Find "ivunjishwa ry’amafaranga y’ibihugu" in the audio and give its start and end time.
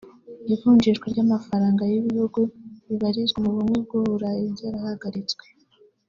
0.53-2.39